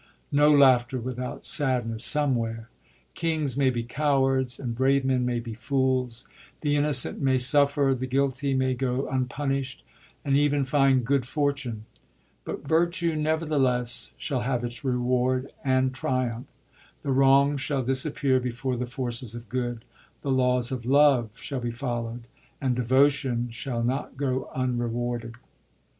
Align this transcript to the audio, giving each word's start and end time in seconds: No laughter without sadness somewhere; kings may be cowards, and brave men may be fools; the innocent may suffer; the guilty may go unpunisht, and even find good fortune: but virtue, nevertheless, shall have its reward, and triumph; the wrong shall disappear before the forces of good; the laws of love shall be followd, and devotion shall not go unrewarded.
No 0.31 0.51
laughter 0.51 0.99
without 0.99 1.45
sadness 1.45 2.03
somewhere; 2.03 2.69
kings 3.13 3.55
may 3.55 3.69
be 3.69 3.83
cowards, 3.83 4.59
and 4.59 4.73
brave 4.73 5.05
men 5.05 5.27
may 5.27 5.39
be 5.39 5.53
fools; 5.53 6.27
the 6.61 6.75
innocent 6.75 7.21
may 7.21 7.37
suffer; 7.37 7.93
the 7.95 8.07
guilty 8.07 8.55
may 8.55 8.73
go 8.73 9.07
unpunisht, 9.11 9.83
and 10.25 10.35
even 10.35 10.65
find 10.65 11.05
good 11.05 11.27
fortune: 11.27 11.85
but 12.45 12.67
virtue, 12.67 13.15
nevertheless, 13.15 14.13
shall 14.17 14.39
have 14.39 14.63
its 14.63 14.83
reward, 14.83 15.51
and 15.63 15.93
triumph; 15.93 16.47
the 17.03 17.11
wrong 17.11 17.55
shall 17.55 17.83
disappear 17.83 18.39
before 18.39 18.75
the 18.77 18.87
forces 18.87 19.35
of 19.35 19.49
good; 19.49 19.85
the 20.23 20.31
laws 20.31 20.71
of 20.71 20.83
love 20.83 21.29
shall 21.37 21.59
be 21.59 21.69
followd, 21.69 22.23
and 22.59 22.75
devotion 22.75 23.51
shall 23.51 23.83
not 23.83 24.17
go 24.17 24.49
unrewarded. 24.55 25.35